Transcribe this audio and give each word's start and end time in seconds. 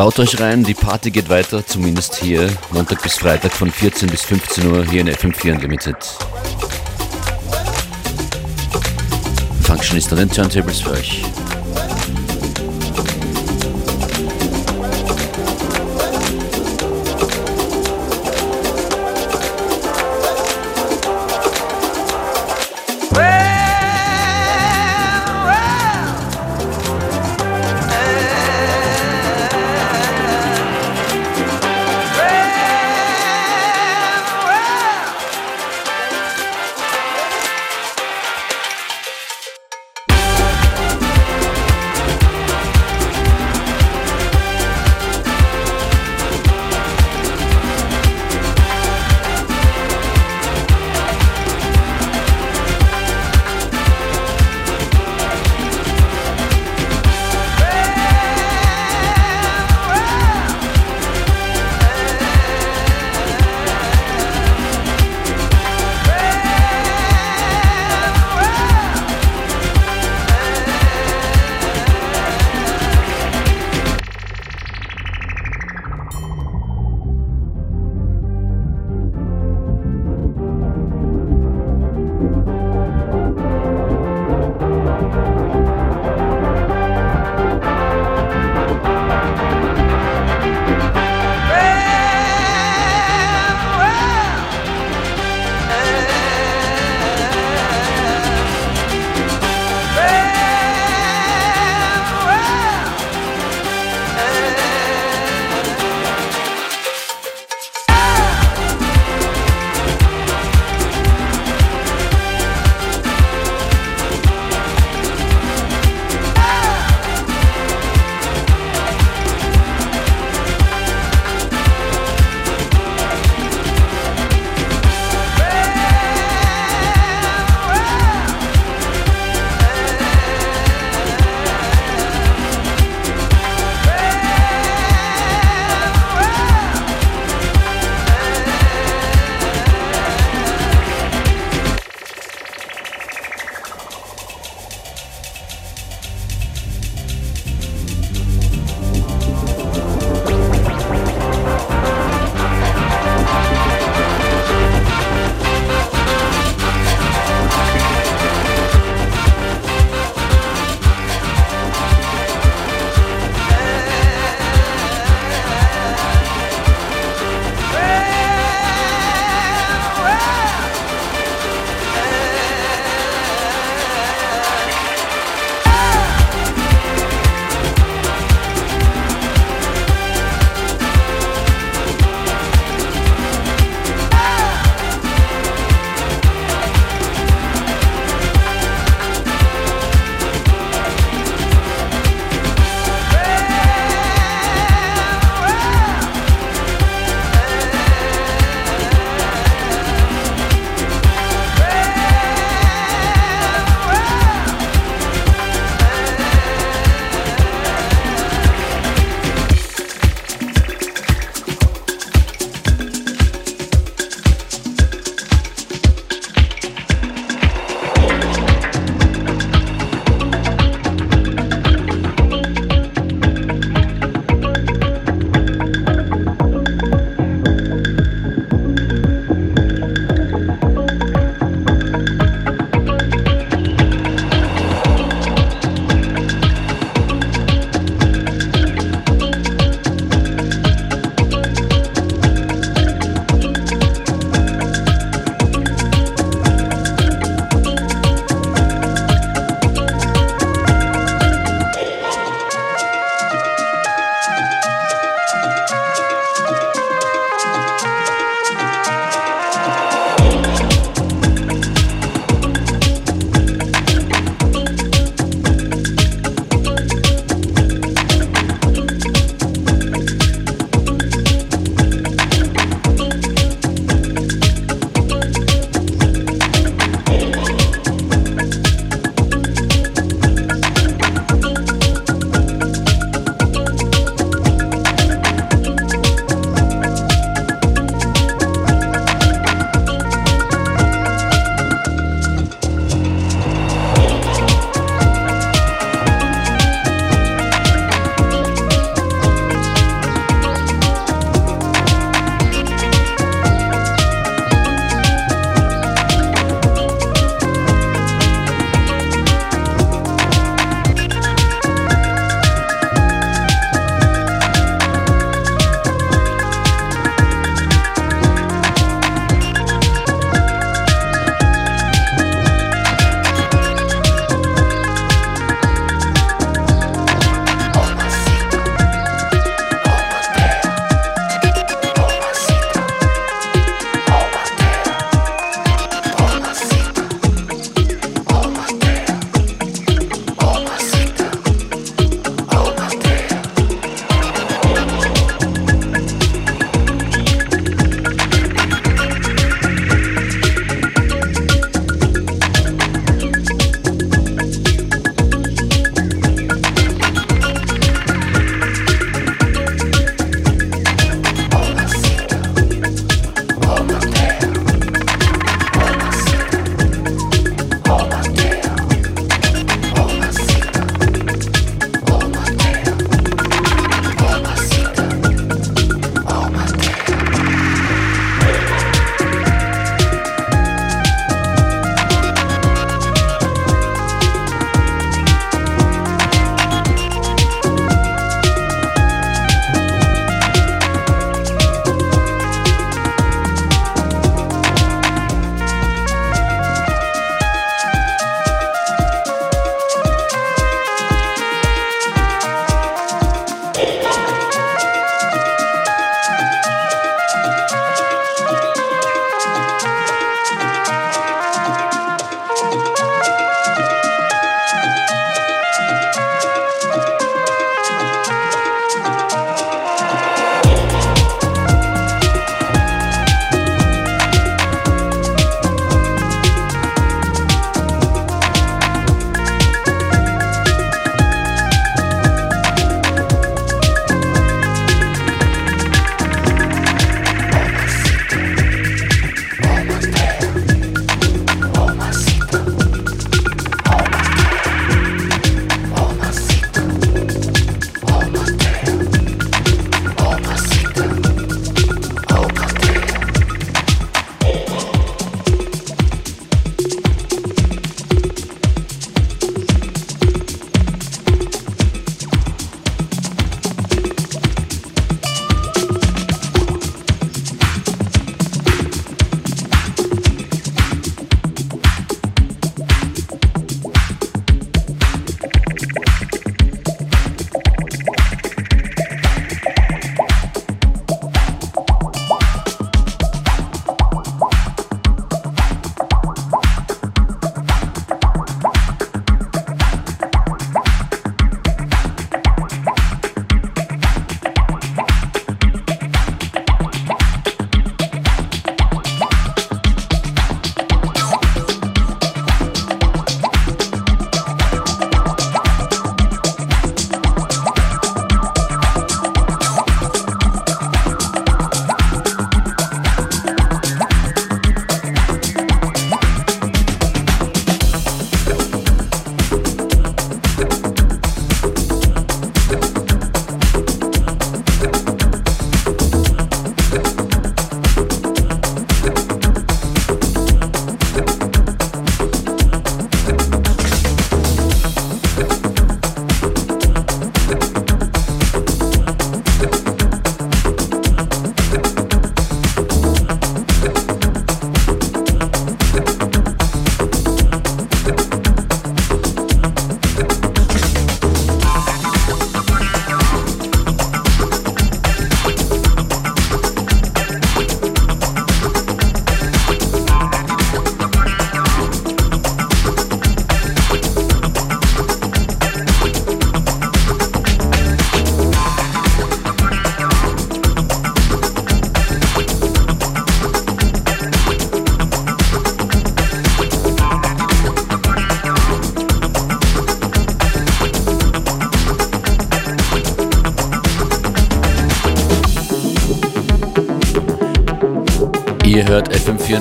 Traut 0.00 0.18
euch 0.18 0.40
rein, 0.40 0.64
die 0.64 0.72
Party 0.72 1.10
geht 1.10 1.28
weiter, 1.28 1.66
zumindest 1.66 2.14
hier, 2.14 2.48
Montag 2.70 3.02
bis 3.02 3.18
Freitag 3.18 3.52
von 3.52 3.70
14 3.70 4.08
bis 4.08 4.22
15 4.22 4.66
Uhr 4.72 4.82
hier 4.82 5.02
in 5.02 5.10
FM4 5.10 5.52
Unlimited. 5.52 5.96
Function 9.62 9.98
ist 9.98 10.10
an 10.10 10.20
den 10.20 10.30
Turntables 10.30 10.80
für 10.80 10.92
euch. 10.92 11.22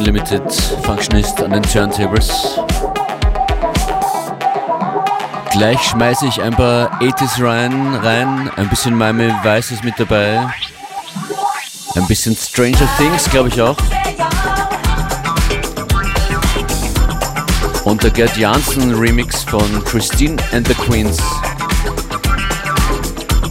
Unlimited, 0.09 0.51
Functionist 0.85 1.39
an 1.39 1.51
den 1.51 1.61
Turntables. 1.61 2.59
Gleich 5.51 5.79
schmeiße 5.83 6.25
ich 6.25 6.41
ein 6.41 6.55
paar 6.55 6.99
80s 6.99 7.45
rein, 7.45 7.93
rein, 7.93 8.49
ein 8.55 8.67
bisschen 8.69 8.95
Miami 8.95 9.31
Vice 9.43 9.69
ist 9.69 9.83
mit 9.83 9.99
dabei, 9.99 10.51
ein 11.93 12.07
bisschen 12.07 12.35
Stranger 12.35 12.89
Things, 12.97 13.29
glaube 13.29 13.49
ich 13.49 13.61
auch. 13.61 13.77
Und 17.83 18.01
der 18.01 18.09
Gerd 18.09 18.35
Janssen 18.35 18.95
Remix 18.95 19.43
von 19.43 19.83
Christine 19.85 20.37
and 20.53 20.67
the 20.67 20.73
Queens, 20.73 21.19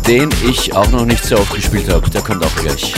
den 0.09 0.29
ich 0.45 0.75
auch 0.75 0.91
noch 0.91 1.05
nicht 1.05 1.25
so 1.25 1.37
oft 1.37 1.55
gespielt 1.55 1.89
habe, 1.89 2.11
der 2.11 2.23
kommt 2.23 2.45
auch 2.45 2.57
gleich. 2.57 2.95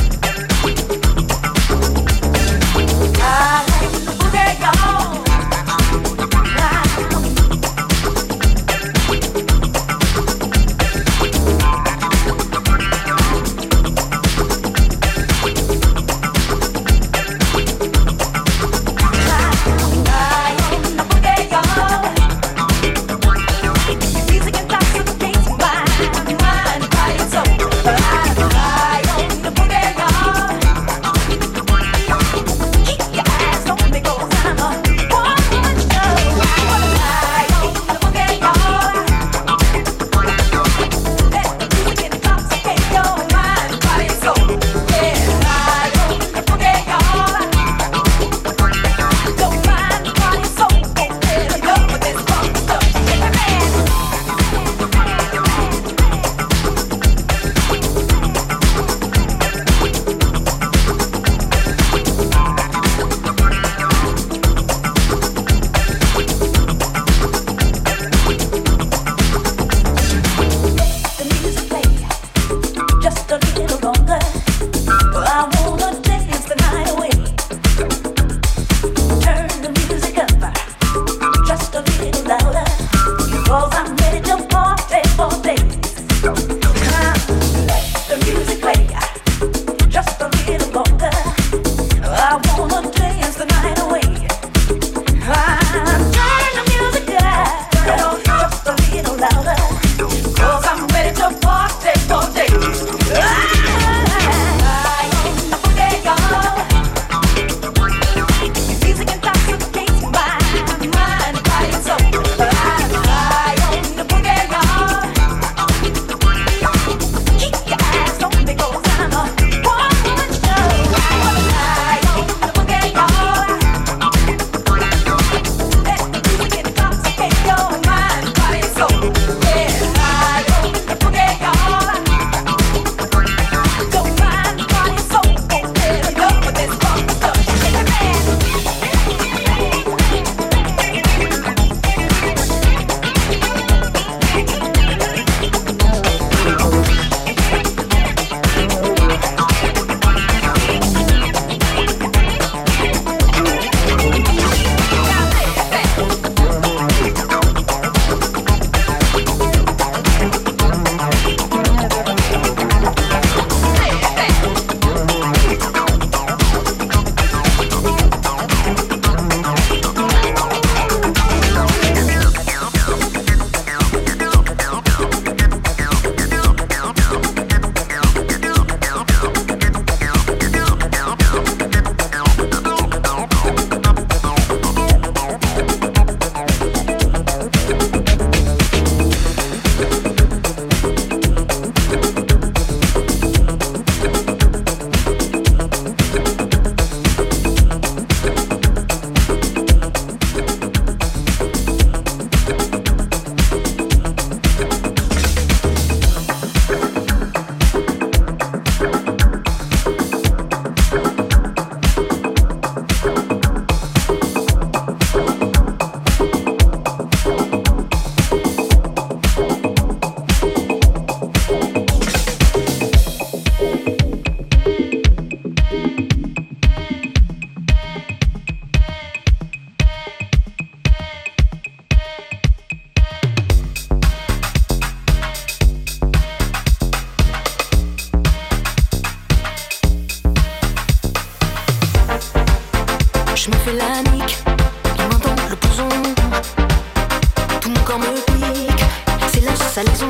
Salís 249.81 250.10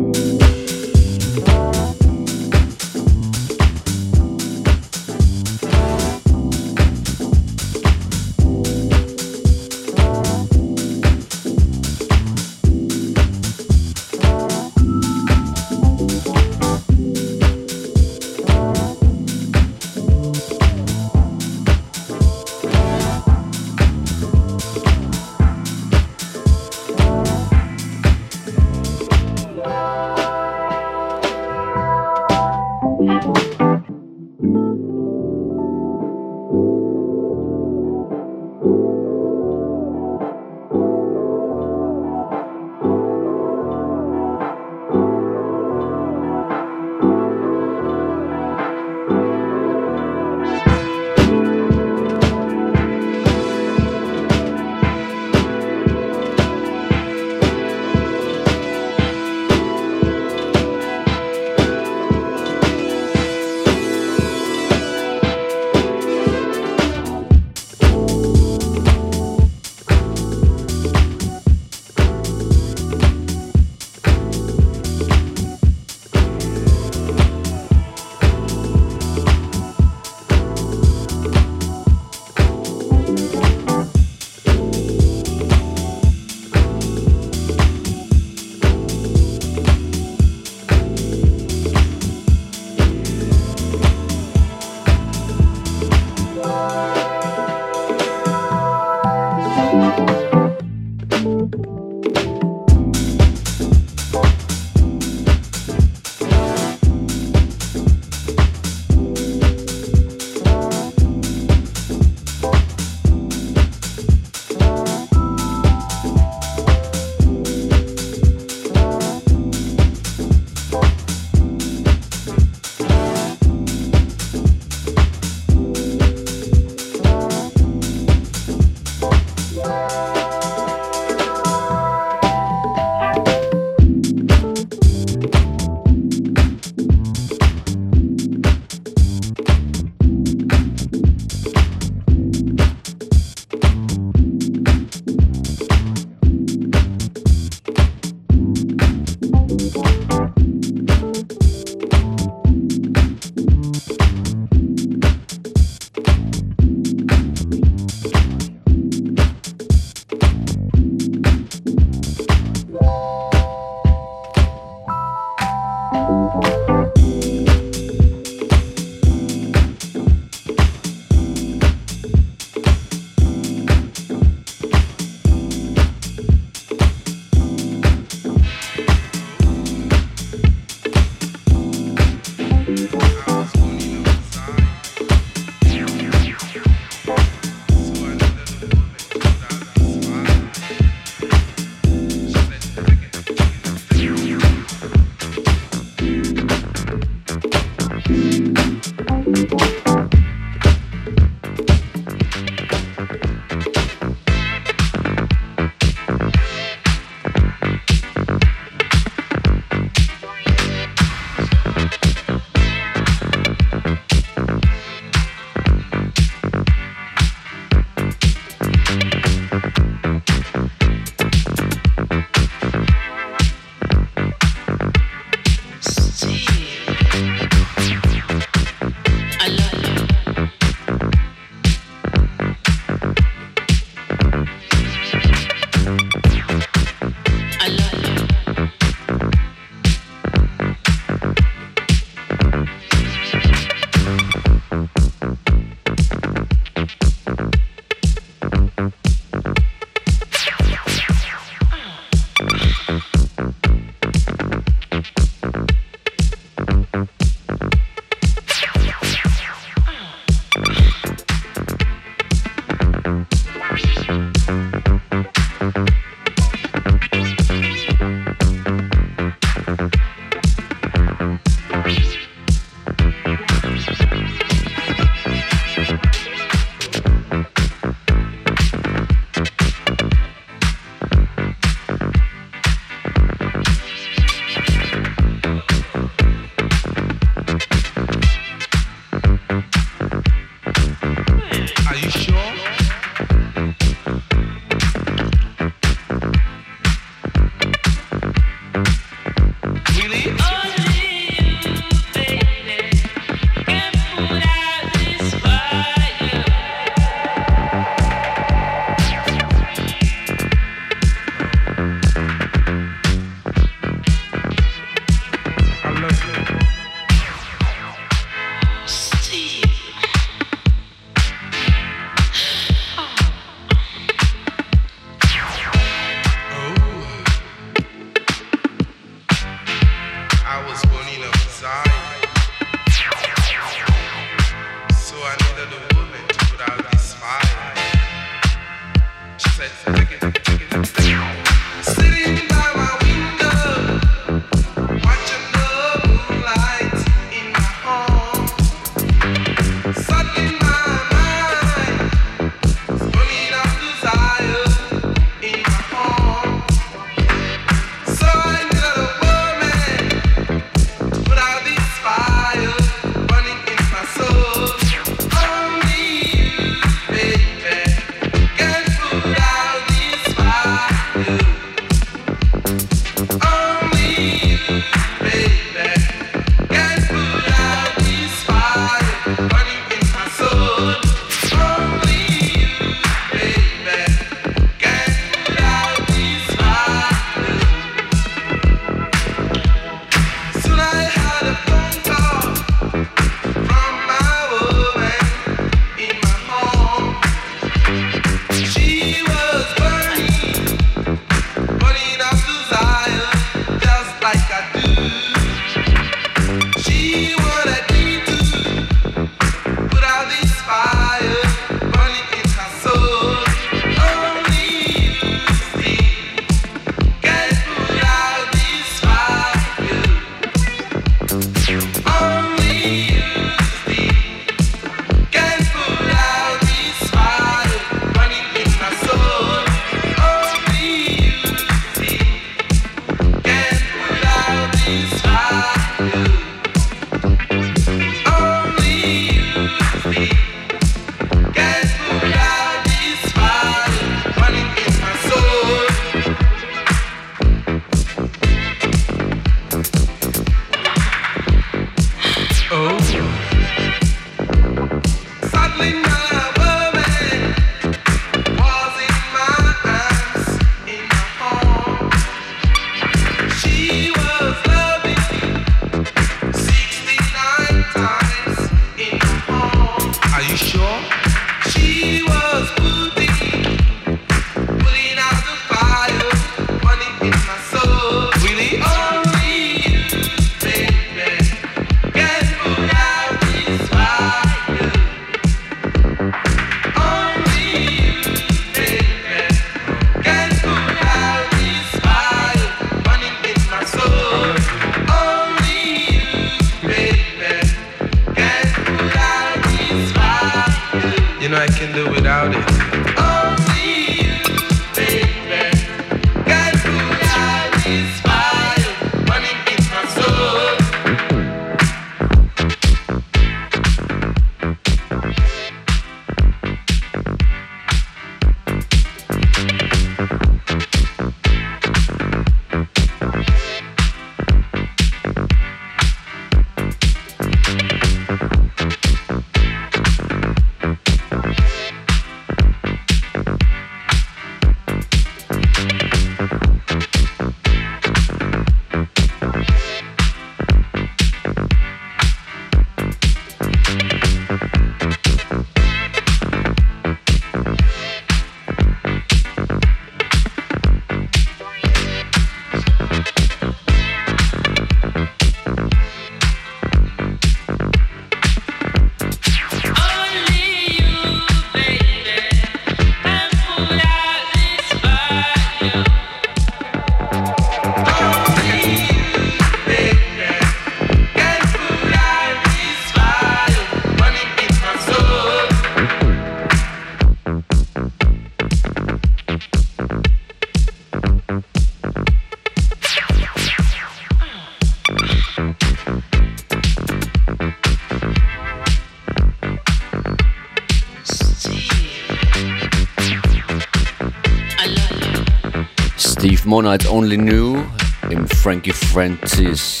Monite 596.70 597.10
Only 597.10 597.36
New 597.36 597.82
im 598.30 598.46
Frankie 598.46 598.92
Francis 598.92 600.00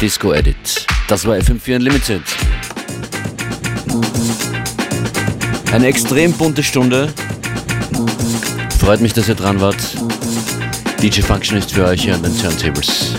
Disco 0.00 0.32
Edit. 0.32 0.86
Das 1.08 1.26
war 1.26 1.34
FM4 1.34 1.74
Unlimited. 1.74 2.22
Eine 5.72 5.88
extrem 5.88 6.32
bunte 6.32 6.62
Stunde. 6.62 7.12
Freut 8.78 9.00
mich, 9.00 9.14
dass 9.14 9.28
ihr 9.28 9.34
dran 9.34 9.60
wart. 9.60 9.82
DJ 11.02 11.20
Function 11.20 11.58
ist 11.58 11.72
für 11.72 11.86
euch 11.86 12.02
hier 12.02 12.14
an 12.14 12.22
den 12.22 12.38
Turntables. 12.38 13.16